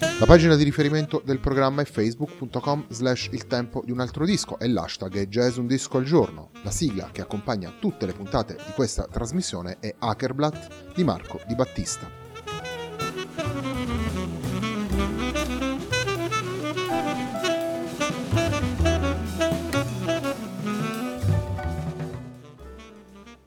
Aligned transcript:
La 0.00 0.26
pagina 0.26 0.56
di 0.56 0.64
riferimento 0.64 1.20
del 1.24 1.40
programma 1.40 1.82
è 1.82 1.84
facebook.com 1.84 2.86
slash 2.88 3.28
il 3.32 3.46
tempo 3.46 3.82
di 3.84 3.90
un 3.90 4.00
altro 4.00 4.24
disco 4.24 4.58
e 4.58 4.66
l'hashtag 4.66 5.14
è 5.16 5.26
jazz 5.26 5.56
un 5.56 5.66
disco 5.66 5.98
al 5.98 6.04
giorno. 6.04 6.50
La 6.62 6.70
sigla 6.70 7.10
che 7.12 7.20
accompagna 7.20 7.72
tutte 7.78 8.06
le 8.06 8.12
puntate 8.12 8.54
di 8.54 8.72
questa 8.74 9.06
trasmissione 9.10 9.76
è 9.78 9.94
Hackerblatt 9.98 10.94
di 10.94 11.04
Marco 11.04 11.40
Di 11.46 11.54
Battista. 11.54 12.08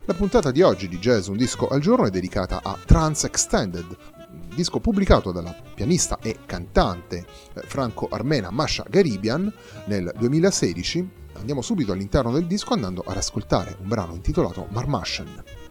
La 0.06 0.14
puntata 0.14 0.52
di 0.52 0.62
oggi 0.62 0.88
di 0.90 1.00
Jazz 1.00 1.28
Un 1.28 1.38
Disco 1.38 1.68
al 1.68 1.80
Giorno 1.80 2.06
è 2.06 2.10
dedicata 2.10 2.60
a 2.62 2.78
Trans 2.86 3.24
Extended, 3.24 3.86
disco 4.54 4.80
pubblicato 4.80 5.32
dalla 5.32 5.56
pianista 5.74 6.20
e 6.22 6.40
cantante 6.46 7.26
eh, 7.54 7.62
franco-armena 7.62 8.52
Masha 8.52 8.86
Garibian 8.90 9.52
nel 9.86 10.12
2016. 10.18 11.10
Andiamo 11.34 11.62
subito 11.62 11.92
all'interno 11.92 12.32
del 12.32 12.46
disco 12.46 12.74
andando 12.74 13.04
ad 13.06 13.18
ascoltare 13.18 13.76
un 13.82 13.88
brano 13.88 14.14
intitolato 14.14 14.68
Marmashen. 14.70 15.63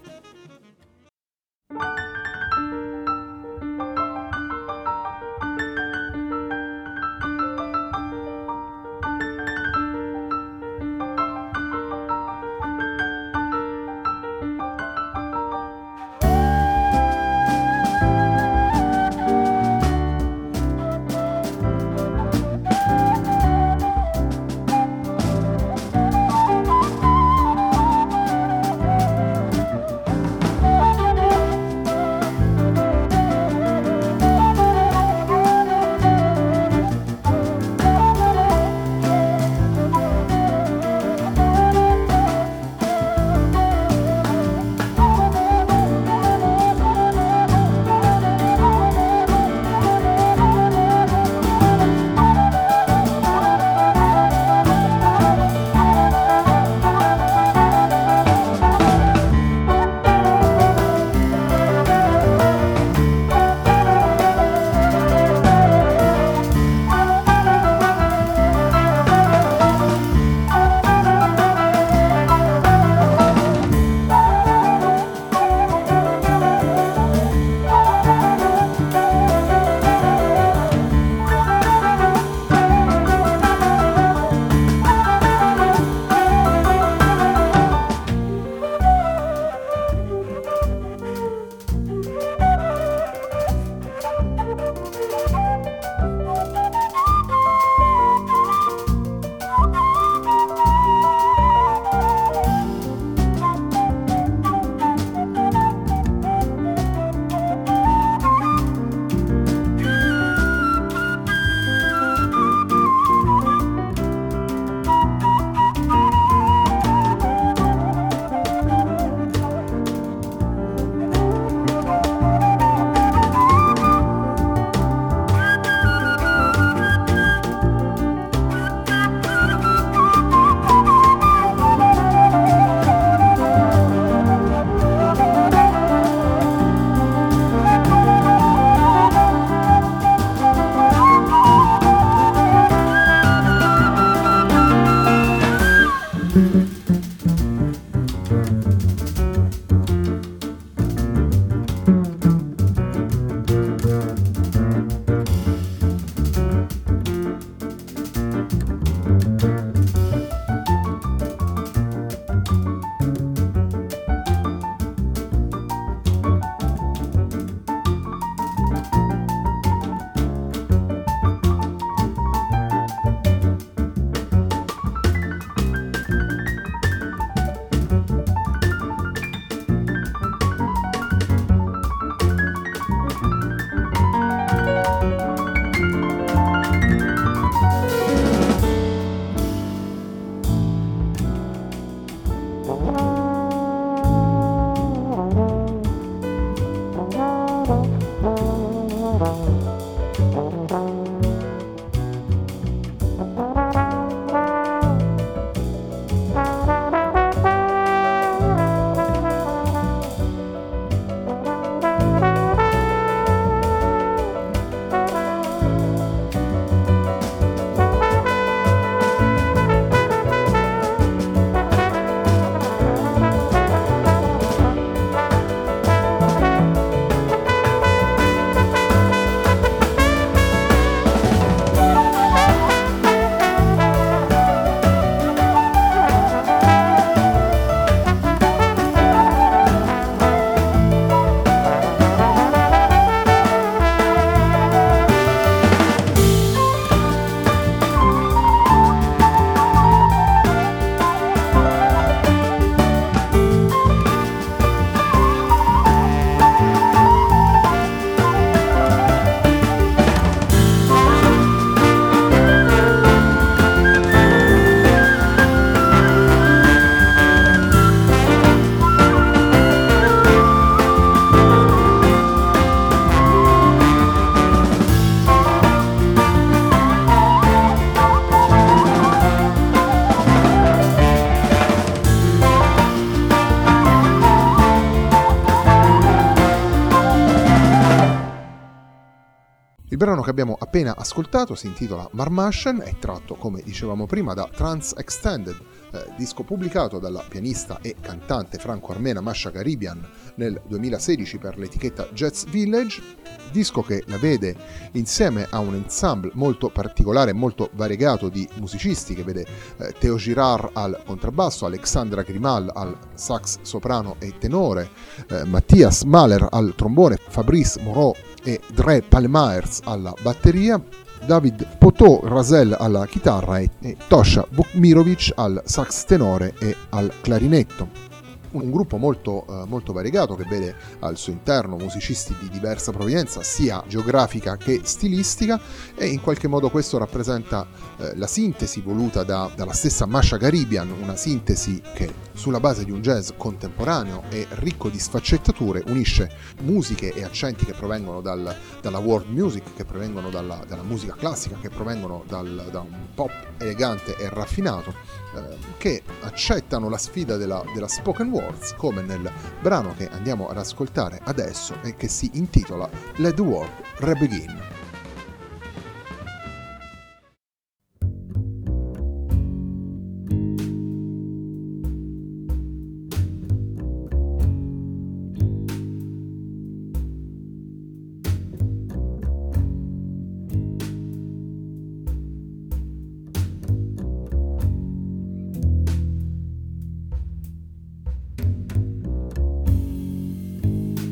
Brano 290.02 290.22
che 290.22 290.30
abbiamo 290.30 290.56
appena 290.58 290.96
ascoltato 290.96 291.54
si 291.54 291.68
intitola 291.68 292.08
Marmashen, 292.10 292.82
è 292.84 292.96
tratto, 292.98 293.36
come 293.36 293.62
dicevamo 293.62 294.04
prima, 294.06 294.34
da 294.34 294.48
Trans 294.52 294.94
Extended, 294.96 295.56
eh, 295.92 296.12
disco 296.16 296.42
pubblicato 296.42 296.98
dalla 296.98 297.24
pianista 297.26 297.78
e 297.80 297.96
cantante 298.00 298.58
franco-armena 298.58 299.20
Masha 299.20 299.50
Garibian 299.50 300.06
nel 300.36 300.60
2016 300.66 301.38
per 301.38 301.58
l'etichetta 301.58 302.08
Jazz 302.12 302.44
Village, 302.44 303.02
disco 303.50 303.82
che 303.82 304.02
la 304.06 304.18
vede 304.18 304.56
insieme 304.92 305.46
a 305.50 305.58
un 305.58 305.74
ensemble 305.74 306.30
molto 306.34 306.70
particolare 306.70 307.30
e 307.30 307.34
molto 307.34 307.70
variegato 307.74 308.28
di 308.28 308.48
musicisti 308.56 309.14
che 309.14 309.22
vede 309.22 309.46
eh, 309.78 309.94
Teo 309.98 310.16
Girard 310.16 310.70
al 310.72 311.02
contrabbasso, 311.04 311.66
Alexandra 311.66 312.22
Grimal 312.22 312.70
al 312.74 312.96
sax 313.14 313.58
soprano 313.62 314.16
e 314.18 314.34
tenore, 314.38 314.90
eh, 315.28 315.44
Mattias 315.44 316.02
Mahler 316.02 316.48
al 316.50 316.74
trombone, 316.76 317.18
Fabrice 317.28 317.80
Moreau 317.80 318.14
e 318.42 318.60
Dre 318.72 319.02
Palmaers 319.02 319.80
alla 319.84 320.12
batteria, 320.22 320.82
David 321.24 321.66
Potò 321.78 322.20
Rasel 322.24 322.76
alla 322.78 323.06
chitarra 323.06 323.58
e, 323.58 323.96
Tosha 324.08 324.46
Bukmirovic 324.48 325.32
al 325.36 325.62
sax 325.64 326.04
tenore 326.04 326.54
e 326.58 326.76
al 326.90 327.12
clarinetto 327.20 328.11
un 328.52 328.70
gruppo 328.70 328.96
molto, 328.96 329.44
eh, 329.48 329.66
molto, 329.66 329.92
variegato 329.92 330.34
che 330.34 330.44
vede 330.44 330.74
al 331.00 331.16
suo 331.16 331.32
interno 331.32 331.76
musicisti 331.76 332.34
di 332.40 332.48
diversa 332.48 332.92
provenienza, 332.92 333.42
sia 333.42 333.82
geografica 333.86 334.56
che 334.56 334.80
stilistica, 334.84 335.60
e 335.94 336.06
in 336.06 336.20
qualche 336.20 336.48
modo 336.48 336.70
questo 336.70 336.98
rappresenta 336.98 337.66
eh, 337.98 338.16
la 338.16 338.26
sintesi 338.26 338.80
voluta 338.80 339.22
da, 339.22 339.50
dalla 339.54 339.72
stessa 339.72 340.06
Masha 340.06 340.36
Garibian, 340.36 340.90
una 340.90 341.16
sintesi 341.16 341.80
che 341.94 342.12
sulla 342.32 342.60
base 342.60 342.84
di 342.84 342.90
un 342.90 343.00
jazz 343.00 343.30
contemporaneo 343.36 344.24
e 344.30 344.46
ricco 344.50 344.88
di 344.88 344.98
sfaccettature 344.98 345.82
unisce 345.86 346.30
musiche 346.62 347.12
e 347.12 347.24
accenti 347.24 347.64
che 347.64 347.72
provengono 347.72 348.20
dal, 348.20 348.54
dalla 348.80 348.98
world 348.98 349.28
music, 349.28 349.74
che 349.74 349.84
provengono 349.84 350.30
dalla, 350.30 350.62
dalla 350.66 350.82
musica 350.82 351.14
classica, 351.14 351.56
che 351.60 351.68
provengono 351.68 352.24
dal, 352.26 352.68
da 352.70 352.80
un 352.80 353.08
pop 353.14 353.32
elegante 353.58 354.16
e 354.16 354.28
raffinato, 354.28 354.94
eh, 355.36 355.56
che 355.78 356.02
accettano 356.20 356.88
la 356.88 356.98
sfida 356.98 357.36
della, 357.36 357.62
della 357.74 357.88
spoken 357.88 358.28
word 358.28 358.41
Awards, 358.42 358.74
come 358.76 359.02
nel 359.02 359.30
brano 359.60 359.94
che 359.96 360.08
andiamo 360.08 360.48
ad 360.48 360.58
ascoltare 360.58 361.20
adesso 361.24 361.76
e 361.82 361.96
che 361.96 362.08
si 362.08 362.30
intitola 362.34 362.88
Let 363.16 363.34
the 363.34 363.42
World 363.42 363.72
Rebegin. 363.98 364.81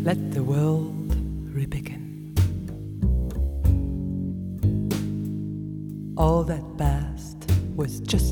let 0.02 0.32
the 0.32 0.42
world 0.42 1.08
rebegin. 1.52 2.00
All 6.16 6.42
that 6.44 6.64
past 6.78 7.36
was 7.76 8.00
just 8.00 8.29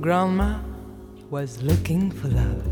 Grandma 0.00 0.58
was 1.30 1.62
looking 1.62 2.10
for 2.10 2.26
love. 2.26 2.66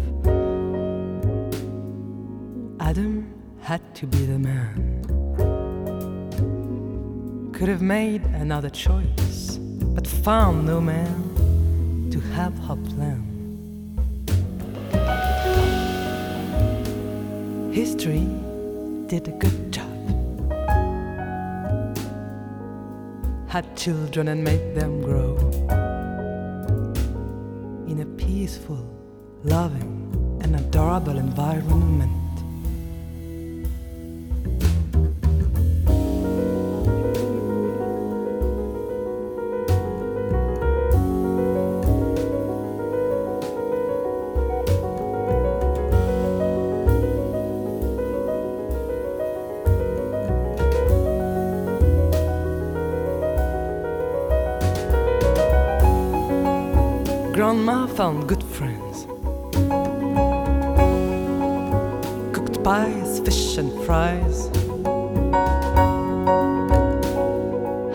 Adam 2.80 3.32
had 3.60 3.94
to 3.94 4.06
be 4.08 4.26
the 4.26 4.38
man. 4.40 5.02
Could 7.52 7.68
have 7.68 7.82
made 7.82 8.24
another 8.34 8.70
choice, 8.70 9.58
but 9.94 10.04
found 10.08 10.66
no 10.66 10.80
man 10.80 12.08
to 12.10 12.18
have 12.18 12.58
her 12.66 12.74
plan. 12.74 13.35
History 17.76 18.26
did 19.06 19.28
a 19.28 19.32
good 19.32 19.70
job. 19.70 19.84
Had 23.48 23.76
children 23.76 24.28
and 24.28 24.42
made 24.42 24.74
them 24.74 25.02
grow 25.02 25.36
in 27.86 28.00
a 28.00 28.06
peaceful, 28.16 28.82
loving, 29.44 30.40
and 30.42 30.56
adorable 30.56 31.18
environment. 31.18 32.25
Found 58.06 58.28
good 58.28 58.44
friends. 58.56 59.04
Cooked 62.32 62.62
pies, 62.62 63.18
fish, 63.18 63.56
and 63.58 63.72
fries. 63.84 64.46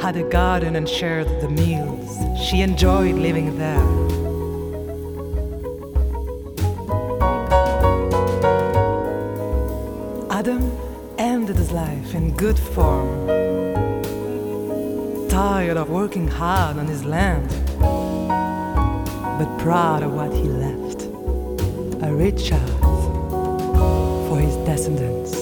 Had 0.03 0.17
a 0.17 0.27
garden 0.29 0.75
and 0.75 0.89
shared 0.89 1.29
the 1.39 1.47
meals. 1.47 2.09
She 2.45 2.59
enjoyed 2.59 3.15
living 3.15 3.57
there. 3.57 3.87
Adam 10.29 10.63
ended 11.17 11.55
his 11.55 11.71
life 11.71 12.13
in 12.13 12.35
good 12.35 12.59
form. 12.59 13.27
Tired 15.29 15.77
of 15.77 15.89
working 15.89 16.27
hard 16.27 16.75
on 16.77 16.87
his 16.87 17.05
land 17.05 17.60
but 19.41 19.57
proud 19.57 20.03
of 20.03 20.13
what 20.13 20.31
he 20.31 20.43
left 20.43 21.01
a 22.03 22.13
rich 22.13 22.51
earth 22.51 22.79
for 24.27 24.39
his 24.39 24.55
descendants. 24.67 25.40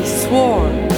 be 0.00 0.06
sworn 0.06 0.88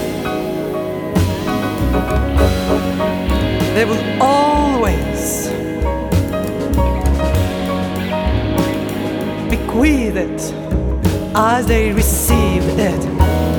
they 3.74 3.84
will 3.84 4.22
always 4.22 5.48
bequeath 9.50 10.16
it 10.16 10.40
as 11.34 11.66
they 11.66 11.92
receive 11.92 12.62
it. 12.78 13.51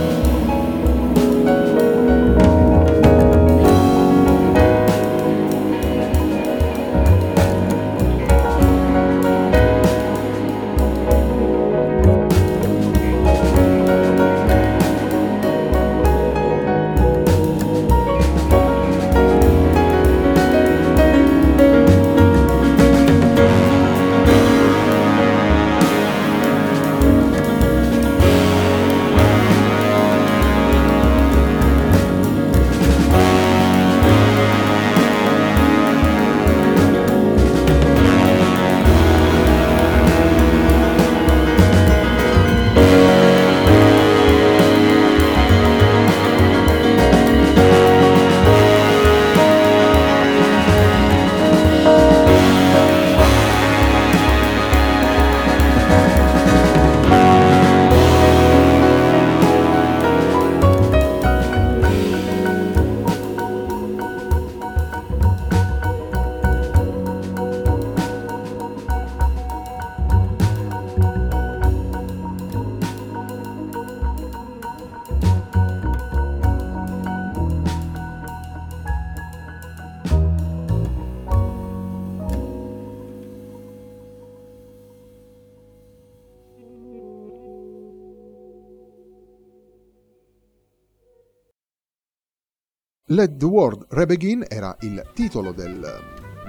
Let 93.14 93.38
the 93.38 93.46
World 93.46 93.86
Rebegin 93.90 94.44
era 94.48 94.76
il 94.80 95.12
titolo 95.14 95.52
del, 95.52 95.80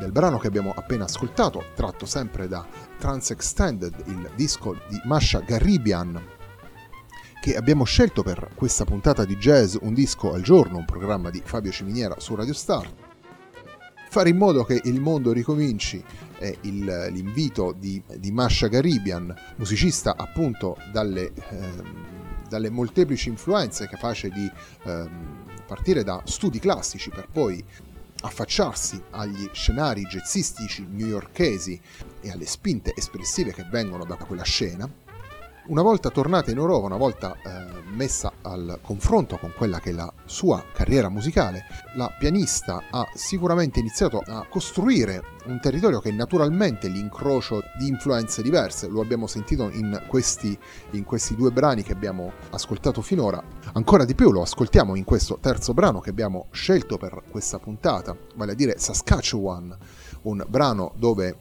del 0.01 0.13
brano 0.13 0.39
che 0.39 0.47
abbiamo 0.47 0.73
appena 0.75 1.05
ascoltato, 1.05 1.63
tratto 1.75 2.07
sempre 2.07 2.49
da 2.49 2.67
Trans 2.97 3.33
Extended, 3.33 3.93
il 4.07 4.31
disco 4.35 4.73
di 4.89 4.99
Masha 5.05 5.41
Garribian, 5.41 6.19
che 7.43 7.55
abbiamo 7.55 7.85
scelto 7.85 8.23
per 8.23 8.53
questa 8.55 8.87
puntata 8.87 9.27
di 9.27 9.37
jazz 9.37 9.77
Un 9.79 9.93
disco 9.93 10.33
al 10.33 10.41
giorno, 10.41 10.79
un 10.79 10.87
programma 10.87 11.29
di 11.29 11.43
Fabio 11.45 11.71
Ciminiera 11.71 12.19
su 12.19 12.35
Radio 12.35 12.55
Star. 12.55 12.91
Fare 14.09 14.31
in 14.31 14.39
modo 14.39 14.65
che 14.65 14.81
il 14.85 15.03
mondo 15.03 15.33
ricominci 15.33 16.03
è 16.39 16.57
il, 16.63 17.09
l'invito 17.11 17.75
di, 17.79 18.03
di 18.17 18.33
Masha 18.33 18.69
Garribian, 18.69 19.35
musicista 19.57 20.17
appunto 20.17 20.79
dalle, 20.91 21.31
eh, 21.51 21.73
dalle 22.49 22.71
molteplici 22.71 23.29
influenze, 23.29 23.87
capace 23.87 24.31
di 24.31 24.51
eh, 24.85 25.44
partire 25.75 26.05
da 26.05 26.23
studi 26.25 26.61
classici 26.61 27.11
per 27.11 27.27
poi 27.29 27.63
affacciarsi 28.23 29.03
agli 29.11 29.49
scenari 29.53 30.03
jazzistici 30.03 30.87
newyorkesi 30.89 31.81
e 32.21 32.31
alle 32.31 32.47
spinte 32.47 32.93
espressive 32.95 33.53
che 33.53 33.67
vengono 33.69 34.05
da 34.05 34.15
quella 34.15 34.45
scena, 34.45 34.89
una 35.67 35.83
volta 35.83 36.11
tornata 36.11 36.51
in 36.51 36.59
Europa, 36.59 36.87
una 36.87 36.97
volta 36.97 37.35
eh, 37.43 37.83
messa 37.91 38.33
al 38.43 38.81
confronto 38.83 39.39
con 39.39 39.53
quella 39.57 39.81
che 39.81 39.91
è 39.91 39.93
la 39.93 40.13
sua 40.27 40.63
carriera 40.73 41.09
musicale, 41.09 41.65
la 41.95 42.15
pianista 42.19 42.83
ha 42.91 43.09
sicuramente 43.15 43.79
iniziato 43.79 44.23
a 44.25 44.47
costruire 44.49 45.23
un 45.47 45.61
territorio 45.61 46.01
che 46.01 46.11
è 46.11 46.13
naturalmente 46.13 46.89
l'incrocio 46.89 47.63
di 47.79 47.87
influenze 47.87 48.43
diverse, 48.43 48.89
lo 48.89 49.01
abbiamo 49.01 49.27
sentito 49.27 49.71
in 49.71 50.03
questi, 50.07 50.59
in 50.91 51.05
questi 51.05 51.35
due 51.35 51.51
brani 51.51 51.83
che 51.83 51.93
abbiamo 51.93 52.33
ascoltato 52.51 53.01
finora, 53.01 53.43
ancora 53.73 54.05
di 54.05 54.15
più 54.15 54.33
lo 54.33 54.43
ascoltiamo 54.43 54.95
in 54.97 55.05
questo 55.05 55.39
terzo 55.41 55.73
brano 55.73 56.01
che 56.01 56.11
abbiamo 56.11 56.49
scelto 56.51 56.99
per 56.99 57.23
questa 57.31 57.59
puntata, 57.59 58.15
vale 58.35 58.53
a 58.53 58.55
dire 58.55 58.79
Saskatchewan 58.79 59.77
un 60.25 60.45
brano 60.49 60.93
dove 60.97 61.37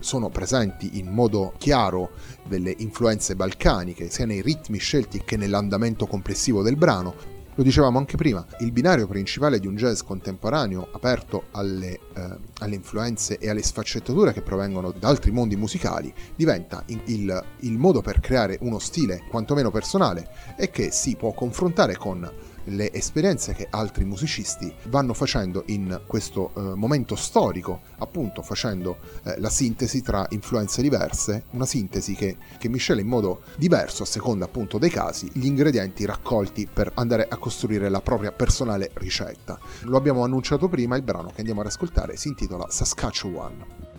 sono 0.00 0.28
presenti 0.28 0.98
in 0.98 1.08
modo 1.08 1.54
chiaro 1.58 2.10
delle 2.46 2.74
influenze 2.78 3.36
balcaniche, 3.36 4.10
sia 4.10 4.26
nei 4.26 4.42
ritmi 4.42 4.78
scelti 4.78 5.22
che 5.24 5.36
nell'andamento 5.36 6.06
complessivo 6.06 6.62
del 6.62 6.76
brano. 6.76 7.38
Lo 7.56 7.64
dicevamo 7.64 7.98
anche 7.98 8.16
prima, 8.16 8.46
il 8.60 8.72
binario 8.72 9.06
principale 9.06 9.58
di 9.58 9.66
un 9.66 9.74
jazz 9.74 10.00
contemporaneo 10.00 10.88
aperto 10.92 11.46
alle, 11.50 11.98
eh, 12.14 12.36
alle 12.60 12.74
influenze 12.74 13.38
e 13.38 13.50
alle 13.50 13.62
sfaccettature 13.62 14.32
che 14.32 14.40
provengono 14.40 14.92
da 14.92 15.08
altri 15.08 15.30
mondi 15.30 15.56
musicali 15.56 16.14
diventa 16.36 16.84
il, 16.86 17.44
il 17.58 17.76
modo 17.76 18.00
per 18.00 18.20
creare 18.20 18.56
uno 18.62 18.78
stile 18.78 19.24
quantomeno 19.28 19.70
personale 19.70 20.30
e 20.56 20.70
che 20.70 20.90
si 20.90 21.16
può 21.16 21.32
confrontare 21.32 21.96
con 21.96 22.30
le 22.64 22.92
esperienze 22.92 23.52
che 23.52 23.66
altri 23.70 24.04
musicisti 24.04 24.72
vanno 24.84 25.14
facendo 25.14 25.64
in 25.66 26.00
questo 26.06 26.52
eh, 26.54 26.60
momento 26.74 27.16
storico, 27.16 27.80
appunto 27.98 28.42
facendo 28.42 28.98
eh, 29.24 29.38
la 29.38 29.50
sintesi 29.50 30.02
tra 30.02 30.26
influenze 30.30 30.82
diverse, 30.82 31.44
una 31.50 31.66
sintesi 31.66 32.14
che, 32.14 32.36
che 32.58 32.68
miscela 32.68 33.00
in 33.00 33.06
modo 33.06 33.42
diverso 33.56 34.02
a 34.02 34.06
seconda 34.06 34.44
appunto 34.44 34.78
dei 34.78 34.90
casi 34.90 35.28
gli 35.32 35.46
ingredienti 35.46 36.04
raccolti 36.04 36.68
per 36.72 36.92
andare 36.94 37.26
a 37.28 37.36
costruire 37.36 37.88
la 37.88 38.00
propria 38.00 38.32
personale 38.32 38.90
ricetta. 38.94 39.58
Lo 39.82 39.96
abbiamo 39.96 40.24
annunciato 40.24 40.68
prima, 40.68 40.96
il 40.96 41.02
brano 41.02 41.28
che 41.28 41.38
andiamo 41.38 41.60
ad 41.60 41.66
ascoltare 41.66 42.16
si 42.16 42.28
intitola 42.28 42.66
Saskatchewan. 42.68 43.89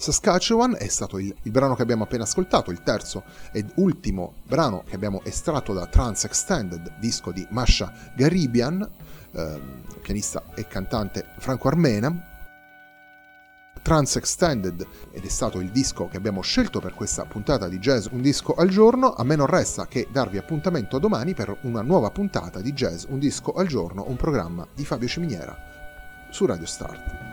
Saskatchewan 0.00 0.76
è 0.78 0.88
stato 0.88 1.18
il, 1.18 1.34
il, 1.42 1.50
brano 1.50 1.74
che 1.74 1.82
abbiamo 1.82 2.04
appena 2.04 2.22
ascoltato, 2.22 2.70
il 2.70 2.82
terzo 2.82 3.22
ed 3.52 3.70
ultimo 3.74 4.32
brano 4.46 4.82
che 4.86 4.94
abbiamo 4.94 5.20
estratto 5.24 5.74
da 5.74 5.84
Trans 5.84 6.24
Extended, 6.24 6.94
disco 6.98 7.32
di 7.32 7.46
Masha 7.50 7.92
Garibian, 8.16 8.88
eh, 9.32 9.60
pianista 10.00 10.42
e 10.54 10.66
cantante 10.66 11.26
franco-armena. 11.36 12.28
Trans 13.82 14.16
Extended 14.16 14.86
ed 15.12 15.22
è 15.22 15.28
stato 15.28 15.60
il 15.60 15.70
disco 15.70 16.08
che 16.08 16.16
abbiamo 16.16 16.40
scelto 16.40 16.80
per 16.80 16.94
questa 16.94 17.26
puntata 17.26 17.68
di 17.68 17.78
Jazz 17.78 18.06
Un 18.10 18.22
disco 18.22 18.54
al 18.54 18.70
giorno. 18.70 19.12
A 19.12 19.22
me 19.22 19.36
non 19.36 19.46
resta 19.46 19.86
che 19.86 20.08
darvi 20.10 20.38
appuntamento 20.38 20.98
domani 20.98 21.34
per 21.34 21.54
una 21.62 21.82
nuova 21.82 22.10
puntata 22.10 22.62
di 22.62 22.72
Jazz 22.72 23.04
Un 23.08 23.18
disco 23.18 23.52
al 23.52 23.66
giorno, 23.66 24.06
un 24.08 24.16
programma 24.16 24.66
di 24.74 24.86
Fabio 24.86 25.08
Ciminiera 25.08 25.54
su 26.30 26.46
Radio 26.46 26.66
Start. 26.66 27.29